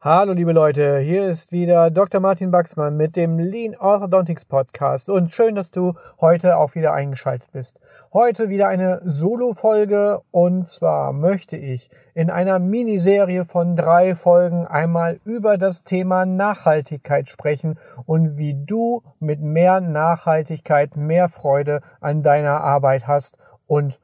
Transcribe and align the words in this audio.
Hallo 0.00 0.32
liebe 0.32 0.52
Leute, 0.52 1.00
hier 1.00 1.26
ist 1.26 1.50
wieder 1.50 1.90
Dr. 1.90 2.20
Martin 2.20 2.52
Baxmann 2.52 2.96
mit 2.96 3.16
dem 3.16 3.40
Lean 3.40 3.74
Orthodontics 3.74 4.44
Podcast 4.44 5.08
und 5.08 5.32
schön, 5.32 5.56
dass 5.56 5.72
du 5.72 5.94
heute 6.20 6.56
auch 6.56 6.76
wieder 6.76 6.92
eingeschaltet 6.92 7.50
bist. 7.50 7.80
Heute 8.12 8.48
wieder 8.48 8.68
eine 8.68 9.00
Solo-Folge 9.04 10.20
und 10.30 10.68
zwar 10.68 11.12
möchte 11.12 11.56
ich 11.56 11.90
in 12.14 12.30
einer 12.30 12.60
Miniserie 12.60 13.44
von 13.44 13.74
drei 13.74 14.14
Folgen 14.14 14.68
einmal 14.68 15.18
über 15.24 15.58
das 15.58 15.82
Thema 15.82 16.26
Nachhaltigkeit 16.26 17.28
sprechen 17.28 17.76
und 18.06 18.38
wie 18.38 18.54
du 18.54 19.02
mit 19.18 19.40
mehr 19.40 19.80
Nachhaltigkeit 19.80 20.96
mehr 20.96 21.28
Freude 21.28 21.80
an 22.00 22.22
deiner 22.22 22.60
Arbeit 22.60 23.08
hast 23.08 23.36
und 23.66 23.98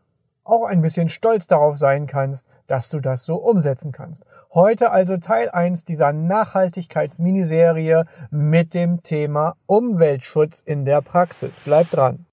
auch 0.45 0.65
ein 0.65 0.83
bisschen 0.83 1.09
stolz 1.09 1.47
darauf 1.47 1.77
sein 1.77 2.07
kannst, 2.07 2.47
dass 2.67 2.89
du 2.89 3.01
das 3.01 3.25
so 3.25 3.37
umsetzen 3.37 3.93
kannst. 3.93 4.25
Heute 4.53 4.91
also 4.91 5.17
Teil 5.17 5.51
1 5.51 5.85
dieser 5.85 6.13
Nachhaltigkeitsminiserie 6.13 8.07
mit 8.30 8.75
dem 8.75 9.02
Thema 9.02 9.57
Umweltschutz 9.66 10.61
in 10.61 10.85
der 10.85 11.01
Praxis. 11.01 11.61
Bleib 11.61 11.91
dran. 11.91 12.27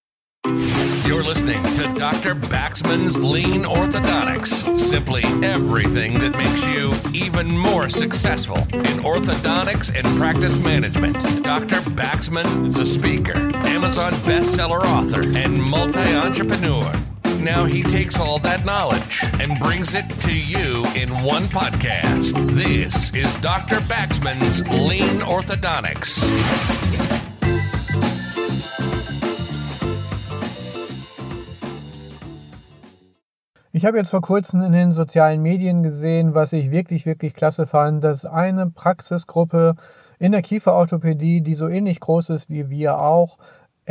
You're 1.05 1.23
listening 1.23 1.61
to 1.75 1.83
Dr. 1.93 2.35
Baxman's 2.35 3.19
Lean 3.19 3.63
Orthodontics. 3.63 4.79
Simply 4.79 5.23
everything 5.43 6.17
that 6.19 6.31
makes 6.35 6.65
you 6.67 6.93
even 7.13 7.55
more 7.55 7.89
successful 7.89 8.57
in 8.57 9.03
orthodontics 9.03 9.93
and 9.93 10.05
practice 10.17 10.57
management. 10.57 11.17
Dr. 11.43 11.81
Baxman 11.91 12.65
is 12.65 12.79
a 12.79 12.85
speaker, 12.85 13.37
Amazon 13.67 14.13
bestseller 14.25 14.83
author, 14.85 15.21
and 15.21 15.61
multi 15.61 15.99
entrepreneur. 16.15 16.91
Now 17.43 17.65
he 17.65 17.81
takes 17.81 18.19
all 18.19 18.37
that 18.39 18.65
knowledge 18.65 19.23
and 19.41 19.59
brings 19.59 19.95
it 19.95 20.07
to 20.21 20.31
you 20.31 20.85
in 20.95 21.09
one 21.25 21.41
podcast. 21.45 22.33
This 22.53 23.15
is 23.15 23.33
Dr. 23.41 23.77
Baxman's 23.87 24.61
Lean 24.67 25.23
Orthodontics. 25.23 26.21
Ich 33.71 33.85
habe 33.85 33.97
jetzt 33.97 34.11
vor 34.11 34.21
kurzem 34.21 34.61
in 34.61 34.73
den 34.73 34.91
sozialen 34.91 35.41
Medien 35.41 35.81
gesehen, 35.81 36.35
was 36.35 36.53
ich 36.53 36.69
wirklich, 36.69 37.07
wirklich 37.07 37.33
klasse 37.33 37.65
fand, 37.65 38.03
dass 38.03 38.23
eine 38.23 38.69
Praxisgruppe 38.69 39.75
in 40.19 40.33
der 40.33 40.43
Kieferorthopädie, 40.43 41.41
die 41.41 41.55
so 41.55 41.67
ähnlich 41.67 41.99
groß 41.99 42.29
ist 42.29 42.51
wie 42.51 42.69
wir 42.69 42.99
auch, 42.99 43.39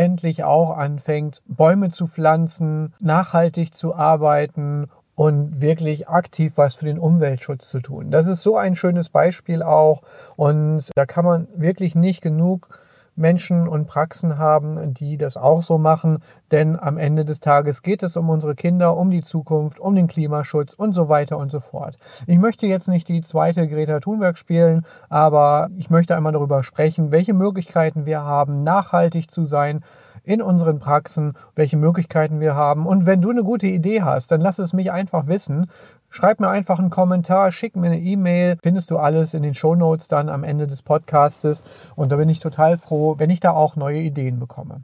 endlich 0.01 0.45
auch 0.45 0.77
anfängt, 0.77 1.43
Bäume 1.47 1.91
zu 1.91 2.07
pflanzen, 2.07 2.95
nachhaltig 3.01 3.75
zu 3.75 3.95
arbeiten 3.95 4.89
und 5.15 5.61
wirklich 5.61 6.09
aktiv 6.09 6.55
was 6.57 6.77
für 6.77 6.87
den 6.87 6.99
Umweltschutz 6.99 7.69
zu 7.69 7.81
tun. 7.81 8.11
Das 8.11 8.27
ist 8.27 8.43
so 8.43 8.57
ein 8.57 8.77
schönes 8.77 9.11
Beispiel 9.11 9.63
auch 9.63 10.01
und 10.37 10.89
da 10.95 11.05
kann 11.05 11.27
man 11.27 11.49
wirklich 11.55 11.95
nicht 11.95 12.23
genug 12.23 12.71
Menschen 13.21 13.69
und 13.69 13.87
Praxen 13.87 14.39
haben, 14.39 14.95
die 14.95 15.17
das 15.17 15.37
auch 15.37 15.63
so 15.63 15.79
machen. 15.79 16.19
Denn 16.51 16.79
am 16.79 16.99
Ende 16.99 17.25
des 17.25 17.41
Tages 17.41 17.83
geht 17.83 18.03
es 18.03 18.17
um 18.17 18.29
unsere 18.29 18.55
Kinder, 18.55 18.97
um 18.97 19.11
die 19.11 19.23
Zukunft, 19.23 19.79
um 19.79 19.95
den 19.95 20.09
Klimaschutz 20.09 20.75
und 20.75 20.95
so 20.95 21.09
weiter 21.09 21.39
und 21.39 21.53
so 21.53 21.61
fort. 21.61 21.97
Ich 22.27 22.39
möchte 22.39 22.67
jetzt 22.67 22.89
nicht 22.89 23.09
die 23.09 23.21
zweite 23.21 23.69
Greta 23.69 24.01
Thunberg 24.01 24.37
spielen, 24.39 24.85
aber 25.09 25.69
ich 25.77 25.91
möchte 25.91 26.17
einmal 26.17 26.33
darüber 26.33 26.63
sprechen, 26.63 27.13
welche 27.13 27.35
Möglichkeiten 27.35 28.07
wir 28.07 28.23
haben, 28.23 28.59
nachhaltig 28.59 29.31
zu 29.31 29.45
sein 29.45 29.83
in 30.31 30.43
unseren 30.43 30.79
Praxen, 30.79 31.33
welche 31.57 31.77
Möglichkeiten 31.77 32.39
wir 32.39 32.55
haben. 32.55 32.87
Und 32.87 33.05
wenn 33.05 33.21
du 33.21 33.31
eine 33.31 33.43
gute 33.43 33.67
Idee 33.67 34.03
hast, 34.03 34.31
dann 34.31 34.41
lass 34.41 34.61
es 34.61 34.73
mich 34.73 34.93
einfach 34.93 35.27
wissen. 35.27 35.69
Schreib 36.09 36.39
mir 36.39 36.49
einfach 36.49 36.79
einen 36.79 36.91
Kommentar, 36.91 37.51
schick 37.51 37.75
mir 37.75 37.89
eine 37.89 37.99
E-Mail. 37.99 38.57
Findest 38.63 38.93
du 38.93 38.99
alles 38.99 39.35
in 39.35 39.43
den 39.43 39.55
Show 39.55 39.75
Notes 39.75 40.07
dann 40.07 40.29
am 40.29 40.45
Ende 40.45 40.69
des 40.69 40.83
Podcastes. 40.83 41.65
Und 41.97 42.13
da 42.13 42.17
bin 42.17 42.29
ich 42.29 42.39
total 42.39 42.79
froh, 42.79 43.17
wenn 43.19 43.29
ich 43.29 43.41
da 43.41 43.51
auch 43.51 43.75
neue 43.75 43.99
Ideen 43.99 44.39
bekomme. 44.39 44.83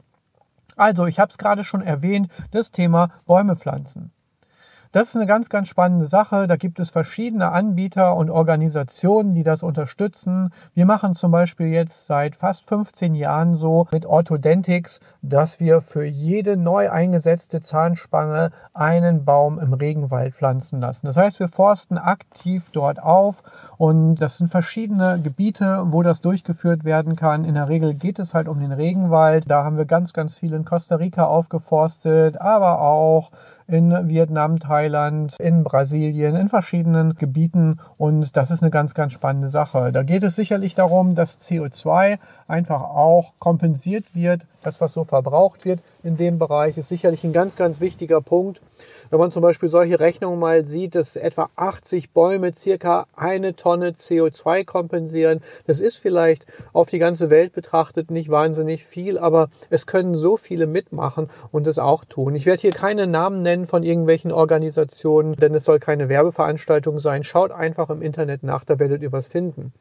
Also, 0.75 1.05
ich 1.05 1.17
habe 1.17 1.29
es 1.29 1.37
gerade 1.37 1.63
schon 1.63 1.81
erwähnt, 1.81 2.27
das 2.51 2.71
Thema 2.71 3.11
Bäume 3.25 3.55
pflanzen. 3.55 4.11
Das 4.91 5.09
ist 5.09 5.15
eine 5.15 5.25
ganz, 5.25 5.49
ganz 5.49 5.67
spannende 5.67 6.07
Sache. 6.07 6.47
Da 6.47 6.55
gibt 6.55 6.79
es 6.79 6.89
verschiedene 6.89 7.51
Anbieter 7.51 8.15
und 8.15 8.29
Organisationen, 8.29 9.33
die 9.33 9.43
das 9.43 9.63
unterstützen. 9.63 10.51
Wir 10.73 10.85
machen 10.85 11.13
zum 11.13 11.31
Beispiel 11.31 11.67
jetzt 11.67 12.05
seit 12.05 12.35
fast 12.35 12.67
15 12.67 13.13
Jahren 13.15 13.55
so 13.57 13.87
mit 13.91 14.05
Orthodentics, 14.05 14.99
dass 15.21 15.59
wir 15.59 15.81
für 15.81 16.05
jede 16.05 16.55
neu 16.55 16.89
eingesetzte 16.89 17.59
Zahnspange 17.59 18.51
einen 18.73 19.25
Baum 19.25 19.59
im 19.59 19.73
Regenwald 19.73 20.33
pflanzen 20.33 20.79
lassen. 20.79 21.05
Das 21.05 21.17
heißt, 21.17 21.39
wir 21.39 21.49
forsten 21.49 21.97
aktiv 21.97 22.69
dort 22.71 23.01
auf 23.01 23.43
und 23.77 24.15
das 24.15 24.37
sind 24.37 24.47
verschiedene 24.47 25.19
Gebiete, 25.21 25.83
wo 25.87 26.01
das 26.01 26.21
durchgeführt 26.21 26.85
werden 26.85 27.15
kann. 27.15 27.43
In 27.43 27.55
der 27.55 27.67
Regel 27.67 27.93
geht 27.93 28.19
es 28.19 28.33
halt 28.33 28.47
um 28.47 28.59
den 28.59 28.71
Regenwald. 28.71 29.45
Da 29.47 29.63
haben 29.63 29.77
wir 29.77 29.85
ganz, 29.85 30.13
ganz 30.13 30.37
viel 30.37 30.53
in 30.53 30.65
Costa 30.65 30.95
Rica 30.95 31.25
aufgeforstet, 31.25 32.39
aber 32.39 32.81
auch 32.81 33.31
in 33.67 34.07
Vietnam, 34.07 34.59
Thailand, 34.59 35.35
in 35.39 35.63
Brasilien, 35.63 36.35
in 36.35 36.49
verschiedenen 36.49 37.15
Gebieten. 37.15 37.79
Und 37.97 38.37
das 38.37 38.51
ist 38.51 38.61
eine 38.61 38.71
ganz, 38.71 38.93
ganz 38.93 39.13
spannende 39.13 39.49
Sache. 39.49 39.91
Da 39.91 40.03
geht 40.03 40.23
es 40.23 40.35
sicherlich 40.35 40.73
darum, 40.75 41.15
dass 41.15 41.39
CO2 41.39 42.17
einfach 42.47 42.81
auch 42.81 43.33
kompensiert 43.39 44.05
wird. 44.13 44.45
Das, 44.63 44.81
was 44.81 44.93
so 44.93 45.03
verbraucht 45.03 45.65
wird 45.65 45.81
in 46.03 46.17
dem 46.17 46.39
Bereich, 46.39 46.77
ist 46.77 46.89
sicherlich 46.89 47.23
ein 47.23 47.33
ganz, 47.33 47.55
ganz 47.55 47.79
wichtiger 47.79 48.21
Punkt. 48.21 48.61
Wenn 49.09 49.19
man 49.19 49.31
zum 49.31 49.41
Beispiel 49.41 49.69
solche 49.69 49.99
Rechnungen 49.99 50.39
mal 50.39 50.65
sieht, 50.65 50.95
dass 50.95 51.15
etwa 51.15 51.49
80 51.55 52.11
Bäume 52.11 52.53
circa 52.53 53.07
eine 53.15 53.55
Tonne 53.55 53.91
CO2 53.91 54.65
kompensieren, 54.65 55.41
das 55.65 55.79
ist 55.79 55.97
vielleicht 55.97 56.45
auf 56.73 56.89
die 56.89 56.99
ganze 56.99 57.29
Welt 57.29 57.53
betrachtet 57.53 58.11
nicht 58.11 58.29
wahnsinnig 58.29 58.85
viel, 58.85 59.17
aber 59.17 59.49
es 59.69 59.85
können 59.85 60.15
so 60.15 60.35
viele 60.35 60.67
mitmachen 60.67 61.27
und 61.51 61.67
es 61.67 61.79
auch 61.79 62.03
tun. 62.03 62.35
Ich 62.35 62.45
werde 62.45 62.61
hier 62.61 62.71
keine 62.71 63.07
Namen 63.07 63.41
nennen 63.41 63.56
von 63.65 63.83
irgendwelchen 63.83 64.31
Organisationen, 64.31 65.35
denn 65.35 65.55
es 65.55 65.65
soll 65.65 65.79
keine 65.79 66.09
Werbeveranstaltung 66.09 66.99
sein. 66.99 67.23
Schaut 67.23 67.51
einfach 67.51 67.89
im 67.89 68.01
Internet 68.01 68.43
nach, 68.43 68.63
da 68.63 68.79
werdet 68.79 69.01
ihr 69.01 69.11
was 69.11 69.27
finden. 69.27 69.73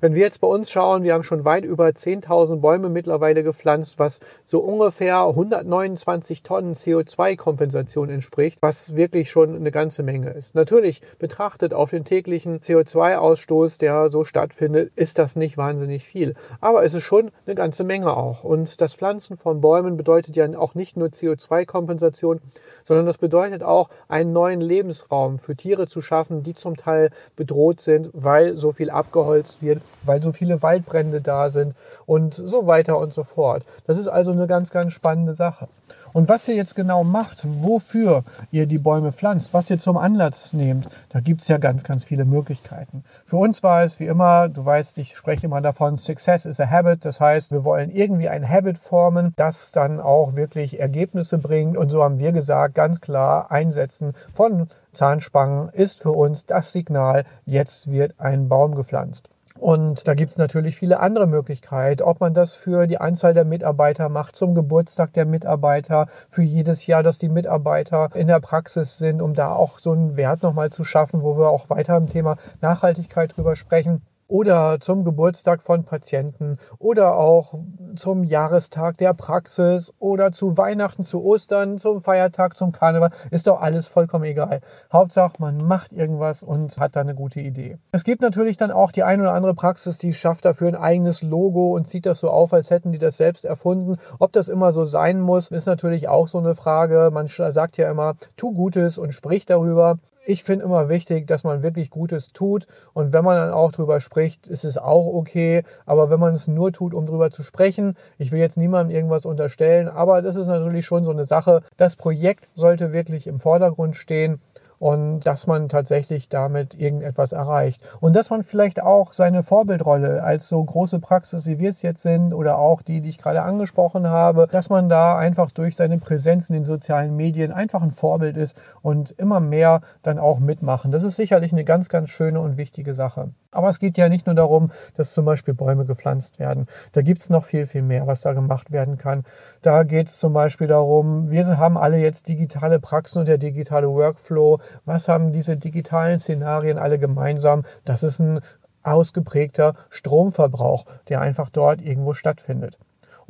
Wenn 0.00 0.14
wir 0.14 0.22
jetzt 0.22 0.40
bei 0.40 0.48
uns 0.48 0.70
schauen, 0.70 1.02
wir 1.02 1.12
haben 1.12 1.22
schon 1.22 1.44
weit 1.44 1.64
über 1.64 1.86
10.000 1.86 2.60
Bäume 2.60 2.88
mittlerweile 2.88 3.42
gepflanzt, 3.42 3.98
was 3.98 4.20
so 4.44 4.60
ungefähr 4.60 5.20
129 5.20 6.42
Tonnen 6.42 6.74
CO2-Kompensation 6.74 8.08
entspricht, 8.08 8.58
was 8.62 8.96
wirklich 8.96 9.30
schon 9.30 9.54
eine 9.54 9.70
ganze 9.70 10.02
Menge 10.02 10.30
ist. 10.30 10.54
Natürlich 10.54 11.02
betrachtet 11.18 11.74
auf 11.74 11.90
den 11.90 12.04
täglichen 12.04 12.60
CO2-Ausstoß, 12.60 13.78
der 13.78 14.08
so 14.08 14.24
stattfindet, 14.24 14.92
ist 14.96 15.18
das 15.18 15.36
nicht 15.36 15.56
wahnsinnig 15.56 16.04
viel. 16.04 16.34
Aber 16.60 16.82
es 16.84 16.94
ist 16.94 17.04
schon 17.04 17.30
eine 17.46 17.54
ganze 17.54 17.84
Menge 17.84 18.16
auch. 18.16 18.44
Und 18.44 18.80
das 18.80 18.94
Pflanzen 18.94 19.36
von 19.36 19.60
Bäumen 19.60 19.96
bedeutet 19.96 20.36
ja 20.36 20.48
auch 20.58 20.74
nicht 20.74 20.96
nur 20.96 21.08
CO2-Kompensation, 21.08 22.40
sondern 22.84 23.06
das 23.06 23.18
bedeutet 23.20 23.62
auch, 23.62 23.88
einen 24.08 24.32
neuen 24.32 24.60
Lebensraum 24.60 25.38
für 25.38 25.54
Tiere 25.54 25.86
zu 25.86 26.00
schaffen, 26.00 26.42
die 26.42 26.54
zum 26.54 26.76
Teil 26.76 27.10
bedroht 27.36 27.80
sind, 27.80 28.10
weil 28.12 28.56
so 28.56 28.72
viel 28.72 28.90
abgeholzt 28.90 29.62
wird, 29.62 29.82
weil 30.04 30.22
so 30.22 30.32
viele 30.32 30.62
Waldbrände 30.62 31.20
da 31.20 31.48
sind 31.48 31.74
und 32.06 32.34
so 32.34 32.66
weiter 32.66 32.98
und 32.98 33.12
so 33.12 33.24
fort. 33.24 33.64
Das 33.86 33.98
ist 33.98 34.08
also 34.08 34.32
eine 34.32 34.46
ganz, 34.46 34.70
ganz 34.70 34.92
spannende 34.92 35.34
Sache. 35.34 35.68
Und 36.12 36.28
was 36.28 36.48
ihr 36.48 36.54
jetzt 36.54 36.74
genau 36.74 37.04
macht, 37.04 37.44
wofür 37.44 38.24
ihr 38.50 38.66
die 38.66 38.78
Bäume 38.78 39.12
pflanzt, 39.12 39.54
was 39.54 39.70
ihr 39.70 39.78
zum 39.78 39.96
Anlass 39.96 40.52
nehmt, 40.52 40.88
da 41.10 41.20
gibt 41.20 41.42
es 41.42 41.48
ja 41.48 41.58
ganz, 41.58 41.84
ganz 41.84 42.04
viele 42.04 42.24
Möglichkeiten. 42.24 43.04
Für 43.26 43.36
uns 43.36 43.62
war 43.62 43.84
es 43.84 44.00
wie 44.00 44.06
immer, 44.06 44.48
du 44.48 44.64
weißt, 44.64 44.98
ich 44.98 45.16
spreche 45.16 45.46
immer 45.46 45.60
davon, 45.60 45.96
Success 45.96 46.46
is 46.46 46.60
a 46.60 46.68
Habit. 46.68 47.04
Das 47.04 47.20
heißt, 47.20 47.52
wir 47.52 47.64
wollen 47.64 47.90
irgendwie 47.90 48.28
ein 48.28 48.48
Habit 48.48 48.78
formen, 48.78 49.32
das 49.36 49.72
dann 49.72 50.00
auch 50.00 50.36
wirklich 50.36 50.80
Ergebnisse 50.80 51.38
bringt. 51.38 51.76
Und 51.76 51.90
so 51.90 52.02
haben 52.02 52.18
wir 52.18 52.32
gesagt, 52.32 52.74
ganz 52.74 53.00
klar, 53.00 53.50
Einsetzen 53.50 54.14
von 54.32 54.68
Zahnspangen 54.92 55.68
ist 55.70 56.00
für 56.00 56.12
uns 56.12 56.46
das 56.46 56.72
Signal, 56.72 57.24
jetzt 57.46 57.90
wird 57.90 58.14
ein 58.18 58.48
Baum 58.48 58.74
gepflanzt. 58.74 59.28
Und 59.60 60.08
da 60.08 60.14
gibt 60.14 60.30
es 60.30 60.38
natürlich 60.38 60.76
viele 60.76 61.00
andere 61.00 61.26
Möglichkeiten, 61.26 62.02
ob 62.02 62.20
man 62.20 62.32
das 62.32 62.54
für 62.54 62.86
die 62.86 62.98
Anzahl 62.98 63.34
der 63.34 63.44
Mitarbeiter 63.44 64.08
macht, 64.08 64.34
zum 64.34 64.54
Geburtstag 64.54 65.12
der 65.12 65.26
Mitarbeiter, 65.26 66.06
für 66.28 66.40
jedes 66.40 66.86
Jahr, 66.86 67.02
dass 67.02 67.18
die 67.18 67.28
Mitarbeiter 67.28 68.08
in 68.14 68.26
der 68.26 68.40
Praxis 68.40 68.96
sind, 68.96 69.20
um 69.20 69.34
da 69.34 69.54
auch 69.54 69.78
so 69.78 69.92
einen 69.92 70.16
Wert 70.16 70.42
nochmal 70.42 70.70
zu 70.70 70.82
schaffen, 70.82 71.22
wo 71.22 71.36
wir 71.36 71.50
auch 71.50 71.68
weiter 71.68 71.98
im 71.98 72.06
Thema 72.06 72.36
Nachhaltigkeit 72.62 73.36
drüber 73.36 73.54
sprechen 73.54 74.00
oder 74.30 74.78
zum 74.80 75.04
Geburtstag 75.04 75.60
von 75.60 75.84
Patienten 75.84 76.58
oder 76.78 77.16
auch 77.16 77.54
zum 77.96 78.22
Jahrestag 78.22 78.96
der 78.98 79.12
Praxis 79.12 79.92
oder 79.98 80.30
zu 80.30 80.56
Weihnachten, 80.56 81.04
zu 81.04 81.22
Ostern, 81.24 81.78
zum 81.78 82.00
Feiertag, 82.00 82.56
zum 82.56 82.70
Karneval. 82.72 83.10
Ist 83.30 83.48
doch 83.48 83.60
alles 83.60 83.88
vollkommen 83.88 84.24
egal. 84.24 84.60
Hauptsache, 84.92 85.34
man 85.38 85.58
macht 85.58 85.92
irgendwas 85.92 86.42
und 86.42 86.78
hat 86.78 86.94
da 86.94 87.00
eine 87.00 87.14
gute 87.14 87.40
Idee. 87.40 87.78
Es 87.92 88.04
gibt 88.04 88.22
natürlich 88.22 88.56
dann 88.56 88.70
auch 88.70 88.92
die 88.92 89.02
eine 89.02 89.22
oder 89.22 89.32
andere 89.32 89.54
Praxis, 89.54 89.98
die 89.98 90.14
schafft 90.14 90.44
dafür 90.44 90.68
ein 90.68 90.76
eigenes 90.76 91.22
Logo 91.22 91.74
und 91.74 91.88
zieht 91.88 92.06
das 92.06 92.20
so 92.20 92.30
auf, 92.30 92.52
als 92.52 92.70
hätten 92.70 92.92
die 92.92 92.98
das 92.98 93.16
selbst 93.16 93.44
erfunden. 93.44 93.96
Ob 94.20 94.32
das 94.32 94.48
immer 94.48 94.72
so 94.72 94.84
sein 94.84 95.20
muss, 95.20 95.48
ist 95.50 95.66
natürlich 95.66 96.08
auch 96.08 96.28
so 96.28 96.38
eine 96.38 96.54
Frage. 96.54 97.10
Man 97.12 97.26
sagt 97.26 97.76
ja 97.76 97.90
immer, 97.90 98.14
tu 98.36 98.54
Gutes 98.54 98.96
und 98.96 99.12
sprich 99.12 99.44
darüber. 99.44 99.98
Ich 100.24 100.44
finde 100.44 100.64
immer 100.64 100.88
wichtig, 100.88 101.26
dass 101.26 101.44
man 101.44 101.62
wirklich 101.62 101.90
Gutes 101.90 102.32
tut. 102.32 102.66
Und 102.92 103.12
wenn 103.12 103.24
man 103.24 103.36
dann 103.36 103.52
auch 103.52 103.72
drüber 103.72 104.00
spricht, 104.00 104.46
ist 104.46 104.64
es 104.64 104.78
auch 104.78 105.06
okay. 105.06 105.62
Aber 105.86 106.10
wenn 106.10 106.20
man 106.20 106.34
es 106.34 106.48
nur 106.48 106.72
tut, 106.72 106.94
um 106.94 107.06
drüber 107.06 107.30
zu 107.30 107.42
sprechen, 107.42 107.96
ich 108.18 108.32
will 108.32 108.40
jetzt 108.40 108.56
niemandem 108.56 108.94
irgendwas 108.94 109.24
unterstellen, 109.24 109.88
aber 109.88 110.22
das 110.22 110.36
ist 110.36 110.46
natürlich 110.46 110.86
schon 110.86 111.04
so 111.04 111.10
eine 111.10 111.24
Sache. 111.24 111.62
Das 111.76 111.96
Projekt 111.96 112.48
sollte 112.54 112.92
wirklich 112.92 113.26
im 113.26 113.38
Vordergrund 113.38 113.96
stehen 113.96 114.40
und 114.80 115.20
dass 115.20 115.46
man 115.46 115.68
tatsächlich 115.68 116.28
damit 116.28 116.74
irgendetwas 116.74 117.32
erreicht. 117.32 117.86
Und 118.00 118.16
dass 118.16 118.30
man 118.30 118.42
vielleicht 118.42 118.82
auch 118.82 119.12
seine 119.12 119.42
Vorbildrolle 119.42 120.24
als 120.24 120.48
so 120.48 120.64
große 120.64 120.98
Praxis, 121.00 121.46
wie 121.46 121.58
wir 121.60 121.70
es 121.70 121.82
jetzt 121.82 122.02
sind, 122.02 122.32
oder 122.32 122.58
auch 122.58 122.82
die, 122.82 123.02
die 123.02 123.10
ich 123.10 123.18
gerade 123.18 123.42
angesprochen 123.42 124.08
habe, 124.08 124.48
dass 124.50 124.70
man 124.70 124.88
da 124.88 125.16
einfach 125.16 125.50
durch 125.52 125.76
seine 125.76 125.98
Präsenz 125.98 126.48
in 126.48 126.54
den 126.54 126.64
sozialen 126.64 127.14
Medien 127.14 127.52
einfach 127.52 127.82
ein 127.82 127.90
Vorbild 127.90 128.38
ist 128.38 128.56
und 128.80 129.10
immer 129.12 129.38
mehr 129.38 129.82
dann 130.02 130.18
auch 130.18 130.40
mitmachen. 130.40 130.90
Das 130.90 131.02
ist 131.02 131.16
sicherlich 131.16 131.52
eine 131.52 131.64
ganz, 131.64 131.90
ganz 131.90 132.08
schöne 132.08 132.40
und 132.40 132.56
wichtige 132.56 132.94
Sache. 132.94 133.28
Aber 133.52 133.68
es 133.68 133.78
geht 133.80 133.98
ja 133.98 134.08
nicht 134.08 134.26
nur 134.26 134.34
darum, 134.36 134.70
dass 134.96 135.12
zum 135.12 135.24
Beispiel 135.24 135.54
Bäume 135.54 135.84
gepflanzt 135.84 136.38
werden. 136.38 136.66
Da 136.92 137.02
gibt 137.02 137.20
es 137.20 137.30
noch 137.30 137.44
viel, 137.44 137.66
viel 137.66 137.82
mehr, 137.82 138.06
was 138.06 138.20
da 138.20 138.32
gemacht 138.32 138.70
werden 138.70 138.96
kann. 138.96 139.24
Da 139.62 139.82
geht 139.82 140.08
es 140.08 140.18
zum 140.18 140.32
Beispiel 140.32 140.68
darum, 140.68 141.30
wir 141.30 141.58
haben 141.58 141.76
alle 141.76 141.98
jetzt 141.98 142.28
digitale 142.28 142.78
Praxen 142.78 143.20
und 143.20 143.26
der 143.26 143.38
digitale 143.38 143.88
Workflow. 143.88 144.60
Was 144.84 145.08
haben 145.08 145.32
diese 145.32 145.56
digitalen 145.56 146.20
Szenarien 146.20 146.78
alle 146.78 146.98
gemeinsam? 146.98 147.64
Das 147.84 148.04
ist 148.04 148.20
ein 148.20 148.40
ausgeprägter 148.82 149.74
Stromverbrauch, 149.90 150.86
der 151.08 151.20
einfach 151.20 151.50
dort 151.50 151.82
irgendwo 151.82 152.14
stattfindet. 152.14 152.78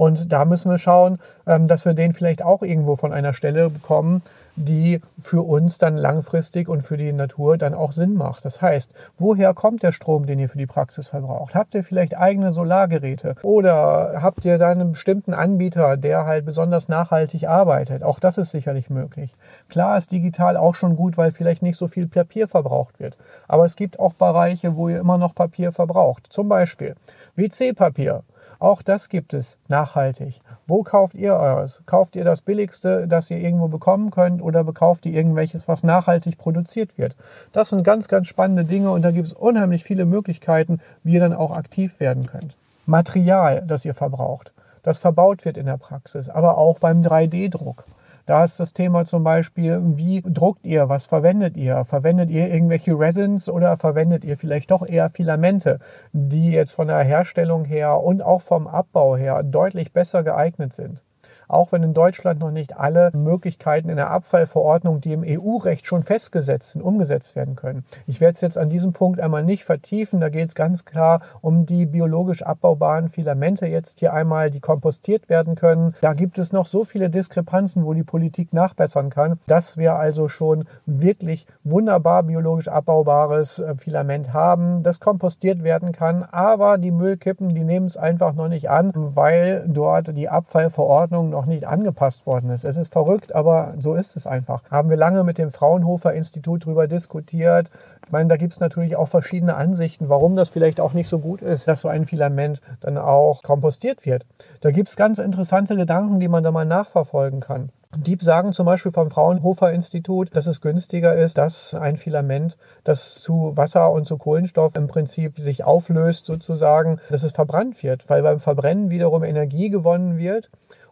Und 0.00 0.32
da 0.32 0.46
müssen 0.46 0.70
wir 0.70 0.78
schauen, 0.78 1.18
ähm, 1.46 1.68
dass 1.68 1.84
wir 1.84 1.92
den 1.92 2.14
vielleicht 2.14 2.42
auch 2.42 2.62
irgendwo 2.62 2.96
von 2.96 3.12
einer 3.12 3.34
Stelle 3.34 3.68
bekommen, 3.68 4.22
die 4.56 5.02
für 5.18 5.42
uns 5.42 5.76
dann 5.76 5.98
langfristig 5.98 6.70
und 6.70 6.80
für 6.80 6.96
die 6.96 7.12
Natur 7.12 7.58
dann 7.58 7.74
auch 7.74 7.92
Sinn 7.92 8.14
macht. 8.14 8.46
Das 8.46 8.62
heißt, 8.62 8.94
woher 9.18 9.52
kommt 9.52 9.82
der 9.82 9.92
Strom, 9.92 10.24
den 10.24 10.38
ihr 10.38 10.48
für 10.48 10.56
die 10.56 10.66
Praxis 10.66 11.08
verbraucht? 11.08 11.54
Habt 11.54 11.74
ihr 11.74 11.84
vielleicht 11.84 12.16
eigene 12.16 12.50
Solargeräte 12.50 13.34
oder 13.42 14.22
habt 14.22 14.42
ihr 14.46 14.56
da 14.56 14.70
einen 14.70 14.92
bestimmten 14.92 15.34
Anbieter, 15.34 15.98
der 15.98 16.24
halt 16.24 16.46
besonders 16.46 16.88
nachhaltig 16.88 17.46
arbeitet? 17.46 18.02
Auch 18.02 18.20
das 18.20 18.38
ist 18.38 18.52
sicherlich 18.52 18.88
möglich. 18.88 19.34
Klar 19.68 19.98
ist 19.98 20.12
digital 20.12 20.56
auch 20.56 20.76
schon 20.76 20.96
gut, 20.96 21.18
weil 21.18 21.30
vielleicht 21.30 21.60
nicht 21.60 21.76
so 21.76 21.88
viel 21.88 22.08
Papier 22.08 22.48
verbraucht 22.48 23.00
wird. 23.00 23.18
Aber 23.48 23.66
es 23.66 23.76
gibt 23.76 24.00
auch 24.00 24.14
Bereiche, 24.14 24.76
wo 24.76 24.88
ihr 24.88 24.98
immer 24.98 25.18
noch 25.18 25.34
Papier 25.34 25.72
verbraucht. 25.72 26.26
Zum 26.30 26.48
Beispiel 26.48 26.96
WC-Papier. 27.36 28.22
Auch 28.60 28.82
das 28.82 29.08
gibt 29.08 29.32
es 29.32 29.56
nachhaltig. 29.68 30.38
Wo 30.66 30.82
kauft 30.82 31.14
ihr 31.14 31.34
eures? 31.34 31.80
Kauft 31.86 32.14
ihr 32.14 32.24
das 32.24 32.42
billigste, 32.42 33.08
das 33.08 33.30
ihr 33.30 33.38
irgendwo 33.38 33.68
bekommen 33.68 34.10
könnt 34.10 34.42
oder 34.42 34.64
bekauft 34.64 35.06
ihr 35.06 35.14
irgendwelches, 35.14 35.66
was 35.66 35.82
nachhaltig 35.82 36.36
produziert 36.36 36.98
wird? 36.98 37.16
Das 37.52 37.70
sind 37.70 37.84
ganz, 37.84 38.06
ganz 38.06 38.26
spannende 38.26 38.66
Dinge 38.66 38.90
und 38.90 39.00
da 39.00 39.12
gibt 39.12 39.28
es 39.28 39.32
unheimlich 39.32 39.82
viele 39.82 40.04
Möglichkeiten, 40.04 40.80
wie 41.02 41.14
ihr 41.14 41.20
dann 41.20 41.32
auch 41.32 41.52
aktiv 41.52 41.98
werden 42.00 42.26
könnt. 42.26 42.58
Material, 42.84 43.64
das 43.66 43.86
ihr 43.86 43.94
verbraucht, 43.94 44.52
das 44.82 44.98
verbaut 44.98 45.46
wird 45.46 45.56
in 45.56 45.64
der 45.64 45.78
Praxis, 45.78 46.28
aber 46.28 46.58
auch 46.58 46.78
beim 46.78 47.00
3D-Druck. 47.00 47.86
Da 48.30 48.44
ist 48.44 48.60
das 48.60 48.72
Thema 48.72 49.06
zum 49.06 49.24
Beispiel, 49.24 49.80
wie 49.82 50.22
druckt 50.24 50.64
ihr, 50.64 50.88
was 50.88 51.06
verwendet 51.06 51.56
ihr? 51.56 51.84
Verwendet 51.84 52.30
ihr 52.30 52.48
irgendwelche 52.48 52.96
Resins 52.96 53.48
oder 53.50 53.76
verwendet 53.76 54.24
ihr 54.24 54.36
vielleicht 54.36 54.70
doch 54.70 54.88
eher 54.88 55.10
Filamente, 55.10 55.80
die 56.12 56.52
jetzt 56.52 56.70
von 56.70 56.86
der 56.86 57.00
Herstellung 57.00 57.64
her 57.64 58.00
und 58.00 58.22
auch 58.22 58.40
vom 58.40 58.68
Abbau 58.68 59.16
her 59.16 59.42
deutlich 59.42 59.92
besser 59.92 60.22
geeignet 60.22 60.74
sind? 60.74 61.02
Auch 61.50 61.72
wenn 61.72 61.82
in 61.82 61.94
Deutschland 61.94 62.40
noch 62.40 62.50
nicht 62.50 62.78
alle 62.78 63.10
Möglichkeiten 63.12 63.88
in 63.88 63.96
der 63.96 64.10
Abfallverordnung, 64.10 65.00
die 65.00 65.12
im 65.12 65.24
EU-Recht 65.26 65.86
schon 65.86 66.02
festgesetzt 66.02 66.72
sind, 66.72 66.82
umgesetzt 66.82 67.36
werden 67.36 67.56
können. 67.56 67.84
Ich 68.06 68.20
werde 68.20 68.34
es 68.34 68.40
jetzt 68.40 68.58
an 68.58 68.70
diesem 68.70 68.92
Punkt 68.92 69.20
einmal 69.20 69.44
nicht 69.44 69.64
vertiefen. 69.64 70.20
Da 70.20 70.28
geht 70.28 70.48
es 70.48 70.54
ganz 70.54 70.84
klar 70.84 71.20
um 71.40 71.66
die 71.66 71.86
biologisch 71.86 72.42
abbaubaren 72.42 73.08
Filamente 73.08 73.66
jetzt 73.66 73.98
hier 73.98 74.12
einmal, 74.12 74.50
die 74.50 74.60
kompostiert 74.60 75.28
werden 75.28 75.54
können. 75.54 75.94
Da 76.00 76.14
gibt 76.14 76.38
es 76.38 76.52
noch 76.52 76.66
so 76.66 76.84
viele 76.84 77.10
Diskrepanzen, 77.10 77.84
wo 77.84 77.94
die 77.94 78.04
Politik 78.04 78.52
nachbessern 78.52 79.10
kann, 79.10 79.38
dass 79.46 79.76
wir 79.76 79.94
also 79.94 80.28
schon 80.28 80.64
wirklich 80.86 81.46
wunderbar 81.64 82.22
biologisch 82.22 82.68
abbaubares 82.68 83.58
äh, 83.58 83.74
Filament 83.76 84.32
haben, 84.32 84.82
das 84.82 85.00
kompostiert 85.00 85.62
werden 85.62 85.92
kann. 85.92 86.22
Aber 86.22 86.78
die 86.78 86.90
Müllkippen, 86.90 87.48
die 87.48 87.64
nehmen 87.64 87.86
es 87.86 87.96
einfach 87.96 88.34
noch 88.34 88.48
nicht 88.48 88.70
an, 88.70 88.92
weil 88.94 89.64
dort 89.66 90.16
die 90.16 90.28
Abfallverordnung 90.28 91.30
noch 91.30 91.39
noch 91.40 91.46
nicht 91.46 91.66
angepasst 91.66 92.26
worden 92.26 92.50
ist. 92.50 92.64
Es 92.64 92.76
ist 92.76 92.92
verrückt, 92.92 93.34
aber 93.34 93.72
so 93.80 93.94
ist 93.94 94.14
es 94.14 94.26
einfach. 94.26 94.62
Haben 94.70 94.90
wir 94.90 94.98
lange 94.98 95.24
mit 95.24 95.38
dem 95.38 95.50
Fraunhofer 95.50 96.12
Institut 96.12 96.66
darüber 96.66 96.86
diskutiert. 96.86 97.70
Ich 98.04 98.12
meine, 98.12 98.28
da 98.28 98.36
gibt 98.36 98.52
es 98.52 98.60
natürlich 98.60 98.94
auch 98.96 99.08
verschiedene 99.08 99.54
Ansichten, 99.54 100.10
warum 100.10 100.36
das 100.36 100.50
vielleicht 100.50 100.80
auch 100.80 100.92
nicht 100.92 101.08
so 101.08 101.18
gut 101.18 101.40
ist, 101.40 101.66
dass 101.66 101.80
so 101.80 101.88
ein 101.88 102.04
Filament 102.04 102.60
dann 102.80 102.98
auch 102.98 103.42
kompostiert 103.42 104.04
wird. 104.04 104.26
Da 104.60 104.70
gibt 104.70 104.90
es 104.90 104.96
ganz 104.96 105.18
interessante 105.18 105.76
Gedanken, 105.76 106.20
die 106.20 106.28
man 106.28 106.44
da 106.44 106.50
mal 106.50 106.66
nachverfolgen 106.66 107.40
kann. 107.40 107.70
Die 107.96 108.18
sagen 108.20 108.52
zum 108.52 108.66
Beispiel 108.66 108.92
vom 108.92 109.10
Fraunhofer 109.10 109.72
Institut, 109.72 110.36
dass 110.36 110.46
es 110.46 110.60
günstiger 110.60 111.16
ist, 111.16 111.38
dass 111.38 111.74
ein 111.74 111.96
Filament, 111.96 112.58
das 112.84 113.14
zu 113.14 113.56
Wasser 113.56 113.90
und 113.90 114.04
zu 114.06 114.18
Kohlenstoff 114.18 114.76
im 114.76 114.88
Prinzip 114.88 115.38
sich 115.38 115.64
auflöst, 115.64 116.26
sozusagen, 116.26 117.00
dass 117.08 117.22
es 117.22 117.32
verbrannt 117.32 117.82
wird, 117.82 118.08
weil 118.08 118.22
beim 118.22 118.40
Verbrennen 118.40 118.90
wiederum 118.90 119.24
Energie 119.24 119.70
gewonnen 119.70 120.18
wird 120.18 120.50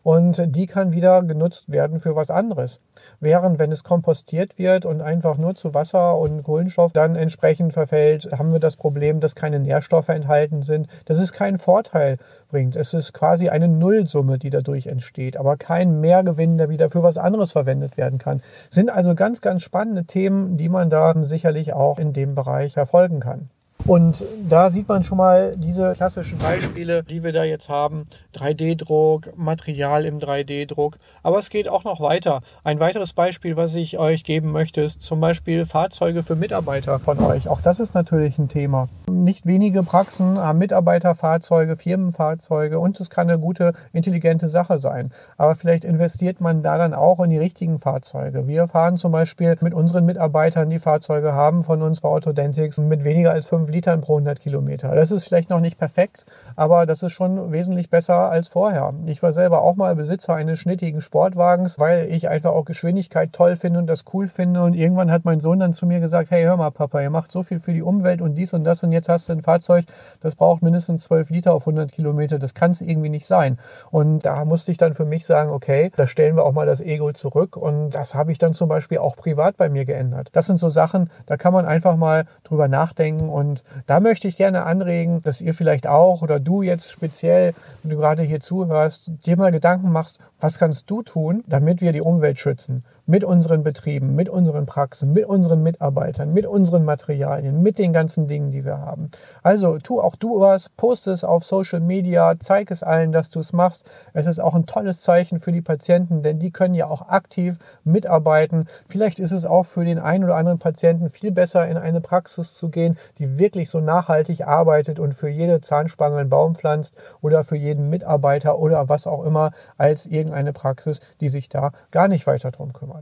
und 0.08 0.40
die 0.56 0.66
kann 0.66 0.94
wieder 0.94 1.22
genutzt 1.22 1.70
werden 1.70 2.00
für 2.00 2.16
was 2.16 2.31
anderes. 2.31 2.81
Während 3.20 3.58
wenn 3.58 3.70
es 3.70 3.84
kompostiert 3.84 4.56
wird 4.56 4.87
und 4.87 5.02
einfach 5.02 5.37
nur 5.37 5.55
zu 5.55 5.75
Wasser 5.75 6.16
und 6.16 6.44
Kohlenstoff 6.44 6.94
dann 6.94 7.14
entsprechend 7.14 7.75
verfällt, 7.75 8.26
haben 8.32 8.50
wir 8.50 8.58
das 8.58 8.76
Problem, 8.76 9.20
dass 9.20 9.34
keine 9.34 9.60
Nährstoffe 9.60 10.08
enthalten 10.08 10.62
sind, 10.62 10.88
dass 11.05 11.19
es 11.19 11.34
keinen 11.34 11.58
Vorteil 11.58 12.16
bringt. 12.49 12.75
Es 12.75 12.94
ist 12.94 13.12
quasi 13.12 13.50
eine 13.50 13.69
Nullsumme, 13.69 14.38
die 14.38 14.49
dadurch 14.49 14.87
entsteht, 14.87 15.37
aber 15.37 15.58
kein 15.58 16.00
Mehrgewinn, 16.00 16.56
der 16.56 16.70
wieder 16.70 16.88
für 16.88 17.02
was 17.02 17.19
anderes 17.19 17.52
verwendet 17.52 17.99
werden 17.99 18.19
kann. 18.19 18.40
Sind 18.70 18.88
also 18.88 19.14
ganz, 19.14 19.43
ganz 19.43 19.61
spannende 19.61 20.04
Themen, 20.04 20.56
die 20.56 20.70
man 20.70 20.88
da 20.88 21.12
sicherlich 21.22 21.75
auch 21.75 21.99
in 21.99 22.14
dem 22.14 22.34
Bereich 22.34 22.72
verfolgen 22.72 23.20
kann. 23.20 23.50
Und 23.88 24.23
da 24.46 24.69
sieht 24.69 24.87
man 24.87 25.02
schon 25.02 25.17
mal 25.17 25.56
diese 25.56 25.94
klassischen 25.94 26.37
Beispiele, 26.37 27.02
die 27.05 27.23
wir 27.23 27.32
da 27.32 27.44
jetzt 27.44 27.70
haben. 27.70 28.06
3D-Druck, 28.35 29.35
Material 29.35 30.05
im 30.05 30.19
3D-Druck. 30.19 30.99
Aber 31.23 31.38
es 31.38 31.49
geht 31.49 31.70
auch 31.70 31.85
noch 31.85 31.99
weiter. 31.99 32.43
Ein 32.64 32.81
weiteres 32.81 33.14
Beispiel, 33.14 33.56
was 33.56 33.75
ich 33.75 33.99
euch 33.99 34.25
geben 34.25 34.52
möchte, 34.52 34.82
ist 34.82 35.00
zum 35.00 35.20
Beispiel 35.20 35.64
Fahrzeuge 35.64 36.23
für 36.23 36.37
Mitarbeiter 36.37 36.99
von 36.99 37.19
euch. 37.20 37.49
Auch 37.49 37.62
das 37.62 37.81
ist 37.81 37.94
natürlich 37.94 38.37
ein 38.37 38.50
Thema. 38.50 38.88
Nicht 39.11 39.46
wenige 39.46 39.82
Praxen 39.82 40.38
haben 40.38 40.58
Mitarbeiterfahrzeuge, 40.58 41.75
Firmenfahrzeuge 41.75 42.78
und 42.78 43.00
es 43.00 43.09
kann 43.09 43.30
eine 43.30 43.38
gute, 43.38 43.73
intelligente 43.95 44.49
Sache 44.49 44.78
sein. 44.78 45.12
Aber 45.38 45.54
vielleicht 45.54 45.85
investiert 45.85 46.42
man 46.42 46.62
da 46.62 46.76
dann 46.76 46.92
auch 46.92 47.21
in 47.21 47.30
die 47.30 47.38
richtigen 47.38 47.78
Fahrzeuge. 47.78 48.47
Wir 48.47 48.68
fahren 48.68 48.99
zum 48.99 49.12
Beispiel 49.12 49.57
mit 49.62 49.73
unseren 49.73 50.04
Mitarbeitern, 50.04 50.68
die 50.68 50.78
Fahrzeuge 50.78 51.33
haben 51.33 51.62
von 51.62 51.80
uns 51.80 52.02
bei 52.02 52.11
Autodentics, 52.11 52.76
mit 52.76 53.02
weniger 53.02 53.30
als 53.30 53.47
5 53.47 53.71
Liter 53.71 53.77
Litern 53.78 54.00
pro 54.00 54.14
100 54.14 54.40
Kilometer. 54.40 54.92
Das 54.97 55.12
ist 55.12 55.23
vielleicht 55.23 55.50
noch 55.50 55.61
nicht 55.61 55.78
perfekt, 55.78 56.26
aber 56.56 56.85
das 56.85 57.00
ist 57.04 57.12
schon 57.12 57.52
wesentlich 57.52 57.90
besser 57.90 58.28
als 58.28 58.49
vorher. 58.49 58.92
Ich 59.06 59.23
war 59.23 59.32
selber 59.32 59.62
auch 59.62 59.76
mal 59.76 59.94
Besitzer 59.94 60.35
eines 60.35 60.58
schnittigen 60.58 61.00
Sportwagens, 61.00 61.78
weil 61.78 62.11
ich 62.11 62.28
einfach 62.28 62.50
auch 62.50 62.64
Geschwindigkeit 62.64 63.32
toll 63.32 63.54
finde 63.54 63.78
und 63.78 63.87
das 63.87 64.04
cool 64.12 64.26
finde. 64.26 64.64
Und 64.64 64.75
irgendwann 64.75 65.12
hat 65.12 65.25
mein 65.25 65.38
Sohn 65.38 65.61
dann 65.61 65.75
zu 65.75 65.87
mir 65.87 66.00
gesagt, 66.00 66.32
hey, 66.32 66.42
hör 66.42 66.56
mal, 66.56 66.73
Papa, 66.73 67.00
ihr 67.00 67.11
macht 67.11 67.30
so 67.30 67.44
viel 67.44 67.61
für 67.61 67.73
die 67.73 67.82
Umwelt 67.82 68.20
und 68.20 68.35
dies 68.35 68.52
und 68.52 68.64
das 68.64 68.82
und 68.82 68.90
jetzt 68.90 69.08
hast 69.08 69.28
du 69.28 69.32
ein 69.32 69.42
Fahrzeug, 69.42 69.85
das 70.18 70.35
braucht 70.35 70.61
mindestens 70.61 71.04
12 71.04 71.30
Liter 71.30 71.54
auf 71.54 71.62
100 71.62 71.92
Kilometer. 71.92 72.40
Das 72.40 72.54
kann 72.54 72.73
es 72.73 72.80
irgendwie 72.80 73.11
nicht 73.11 73.26
sein. 73.26 73.58
Und 73.92 74.25
da 74.25 74.44
musste 74.44 74.73
ich 74.73 74.78
dann 74.78 74.92
für 74.92 75.04
mich 75.04 75.25
sagen, 75.25 75.52
okay, 75.52 75.92
da 75.94 76.08
stellen 76.08 76.35
wir 76.35 76.44
auch 76.44 76.52
mal 76.52 76.66
das 76.66 76.80
Ego 76.80 77.12
zurück. 77.12 77.56
Und 77.56 77.90
das 77.90 78.16
habe 78.16 78.32
ich 78.32 78.38
dann 78.38 78.54
zum 78.54 78.68
Beispiel 78.68 78.99
auch 78.99 79.14
privat 79.14 79.56
bei 79.56 79.68
mir 79.68 79.85
geändert. 79.85 80.30
Das 80.32 80.47
sind 80.47 80.58
so 80.58 80.68
Sachen, 80.68 81.11
da 81.26 81.37
kann 81.37 81.52
man 81.52 81.64
einfach 81.64 81.97
mal 81.97 82.25
drüber 82.42 82.66
nachdenken 82.66 83.28
und 83.28 83.62
da 83.87 84.00
möchte 84.00 84.28
ich 84.28 84.37
gerne 84.37 84.64
anregen, 84.64 85.22
dass 85.22 85.40
ihr 85.40 85.54
vielleicht 85.54 85.87
auch 85.87 86.22
oder 86.22 86.40
du 86.40 86.62
jetzt 86.62 86.90
speziell, 86.90 87.54
wenn 87.82 87.90
du 87.90 87.96
gerade 87.96 88.22
hier 88.22 88.40
zuhörst, 88.40 89.10
dir 89.25 89.37
mal 89.37 89.52
Gedanken 89.52 89.90
machst, 89.92 90.20
was 90.40 90.58
kannst 90.58 90.90
du 90.90 91.02
tun, 91.02 91.44
damit 91.46 91.80
wir 91.80 91.92
die 91.92 92.00
Umwelt 92.00 92.38
schützen? 92.38 92.84
Mit 93.08 93.24
unseren 93.24 93.62
Betrieben, 93.62 94.14
mit 94.14 94.28
unseren 94.28 94.66
Praxen, 94.66 95.14
mit 95.14 95.24
unseren 95.24 95.62
Mitarbeitern, 95.62 96.34
mit 96.34 96.44
unseren 96.44 96.84
Materialien, 96.84 97.62
mit 97.62 97.78
den 97.78 97.94
ganzen 97.94 98.28
Dingen, 98.28 98.50
die 98.50 98.66
wir 98.66 98.78
haben. 98.78 99.10
Also 99.42 99.78
tu 99.78 99.98
auch 99.98 100.14
du 100.14 100.40
was, 100.40 100.68
poste 100.68 101.10
es 101.10 101.24
auf 101.24 101.42
Social 101.42 101.80
Media, 101.80 102.34
zeig 102.38 102.70
es 102.70 102.82
allen, 102.82 103.10
dass 103.10 103.30
du 103.30 103.40
es 103.40 103.54
machst. 103.54 103.88
Es 104.12 104.26
ist 104.26 104.40
auch 104.40 104.54
ein 104.54 104.66
tolles 104.66 105.00
Zeichen 105.00 105.40
für 105.40 105.52
die 105.52 105.62
Patienten, 105.62 106.22
denn 106.22 106.38
die 106.38 106.50
können 106.50 106.74
ja 106.74 106.86
auch 106.86 107.08
aktiv 107.08 107.56
mitarbeiten. 107.82 108.68
Vielleicht 108.86 109.18
ist 109.18 109.32
es 109.32 109.46
auch 109.46 109.64
für 109.64 109.86
den 109.86 109.98
einen 109.98 110.24
oder 110.24 110.36
anderen 110.36 110.58
Patienten 110.58 111.08
viel 111.08 111.32
besser, 111.32 111.66
in 111.66 111.78
eine 111.78 112.02
Praxis 112.02 112.52
zu 112.52 112.68
gehen, 112.68 112.98
die 113.16 113.38
wirklich 113.38 113.70
so 113.70 113.80
nachhaltig 113.80 114.46
arbeitet 114.46 114.98
und 115.00 115.14
für 115.14 115.30
jede 115.30 115.62
Zahnspange 115.62 116.18
einen 116.18 116.28
Baum 116.28 116.56
pflanzt 116.56 116.94
oder 117.22 117.42
für 117.42 117.56
jeden 117.56 117.88
Mitarbeiter 117.88 118.58
oder 118.58 118.90
was 118.90 119.06
auch 119.06 119.24
immer, 119.24 119.52
als 119.78 120.04
irgendeine 120.04 120.52
Praxis, 120.52 121.00
die 121.22 121.30
sich 121.30 121.48
da 121.48 121.72
gar 121.90 122.08
nicht 122.08 122.26
weiter 122.26 122.50
drum 122.50 122.74
kümmert. 122.74 122.98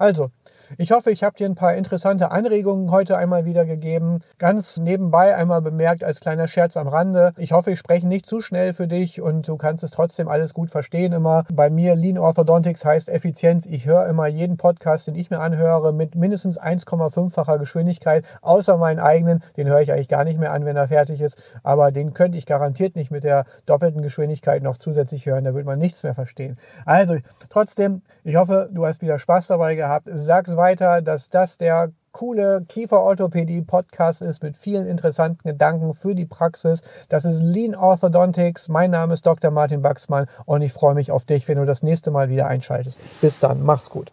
Also, 0.00 0.32
Ich 0.78 0.92
hoffe, 0.92 1.10
ich 1.10 1.24
habe 1.24 1.36
dir 1.36 1.46
ein 1.46 1.56
paar 1.56 1.74
interessante 1.74 2.30
Anregungen 2.30 2.92
heute 2.92 3.16
einmal 3.16 3.44
wieder 3.44 3.64
gegeben. 3.64 4.20
Ganz 4.38 4.76
nebenbei 4.76 5.34
einmal 5.34 5.60
bemerkt 5.62 6.04
als 6.04 6.20
kleiner 6.20 6.46
Scherz 6.46 6.76
am 6.76 6.86
Rande. 6.86 7.32
Ich 7.38 7.50
hoffe, 7.50 7.72
ich 7.72 7.78
spreche 7.78 8.06
nicht 8.06 8.24
zu 8.24 8.40
schnell 8.40 8.72
für 8.72 8.86
dich 8.86 9.20
und 9.20 9.48
du 9.48 9.56
kannst 9.56 9.82
es 9.82 9.90
trotzdem 9.90 10.28
alles 10.28 10.54
gut 10.54 10.70
verstehen 10.70 11.12
immer. 11.12 11.44
Bei 11.52 11.70
mir 11.70 11.96
Lean 11.96 12.18
Orthodontics 12.18 12.84
heißt 12.84 13.08
Effizienz. 13.08 13.66
Ich 13.66 13.86
höre 13.86 14.06
immer 14.06 14.28
jeden 14.28 14.58
Podcast, 14.58 15.08
den 15.08 15.16
ich 15.16 15.28
mir 15.28 15.40
anhöre, 15.40 15.92
mit 15.92 16.14
mindestens 16.14 16.58
1,5-facher 16.60 17.58
Geschwindigkeit, 17.58 18.24
außer 18.40 18.76
meinen 18.76 19.00
eigenen. 19.00 19.42
Den 19.56 19.66
höre 19.66 19.80
ich 19.80 19.92
eigentlich 19.92 20.08
gar 20.08 20.22
nicht 20.22 20.38
mehr 20.38 20.52
an, 20.52 20.64
wenn 20.64 20.76
er 20.76 20.86
fertig 20.86 21.20
ist. 21.20 21.42
Aber 21.64 21.90
den 21.90 22.14
könnte 22.14 22.38
ich 22.38 22.46
garantiert 22.46 22.94
nicht 22.94 23.10
mit 23.10 23.24
der 23.24 23.44
doppelten 23.66 24.02
Geschwindigkeit 24.02 24.62
noch 24.62 24.76
zusätzlich 24.76 25.26
hören. 25.26 25.42
Da 25.42 25.52
würde 25.52 25.66
man 25.66 25.80
nichts 25.80 26.04
mehr 26.04 26.14
verstehen. 26.14 26.58
Also 26.86 27.16
trotzdem, 27.48 28.02
ich 28.22 28.36
hoffe, 28.36 28.68
du 28.70 28.86
hast 28.86 29.02
wieder 29.02 29.18
Spaß 29.18 29.48
dabei 29.48 29.74
gehabt. 29.74 30.08
Sag's 30.14 30.59
weiter, 30.60 31.02
dass 31.02 31.28
das 31.28 31.56
der 31.56 31.90
coole 32.12 32.64
Kieferorthopädie-Podcast 32.68 34.22
ist 34.22 34.42
mit 34.42 34.56
vielen 34.56 34.86
interessanten 34.86 35.48
Gedanken 35.48 35.92
für 35.92 36.14
die 36.14 36.26
Praxis. 36.26 36.82
Das 37.08 37.24
ist 37.24 37.40
Lean 37.40 37.74
Orthodontics. 37.74 38.68
Mein 38.68 38.90
Name 38.90 39.14
ist 39.14 39.26
Dr. 39.26 39.50
Martin 39.50 39.82
Baxmann 39.82 40.26
und 40.44 40.62
ich 40.62 40.72
freue 40.72 40.94
mich 40.94 41.10
auf 41.10 41.24
dich, 41.24 41.48
wenn 41.48 41.58
du 41.58 41.64
das 41.64 41.82
nächste 41.82 42.10
Mal 42.10 42.28
wieder 42.28 42.46
einschaltest. 42.46 43.00
Bis 43.20 43.38
dann, 43.38 43.62
mach's 43.62 43.90
gut. 43.90 44.12